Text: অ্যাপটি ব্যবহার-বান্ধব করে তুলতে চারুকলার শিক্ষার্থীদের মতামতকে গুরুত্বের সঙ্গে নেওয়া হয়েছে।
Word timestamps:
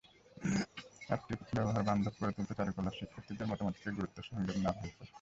অ্যাপটি 1.07 1.33
ব্যবহার-বান্ধব 1.51 2.13
করে 2.19 2.31
তুলতে 2.37 2.53
চারুকলার 2.57 2.97
শিক্ষার্থীদের 2.99 3.49
মতামতকে 3.51 3.89
গুরুত্বের 3.97 4.25
সঙ্গে 4.29 4.51
নেওয়া 4.55 4.79
হয়েছে। 4.79 5.03